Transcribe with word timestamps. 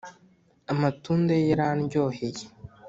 Amatunda 0.71 1.29
ye 1.37 1.43
yarandyoheye. 1.51 2.43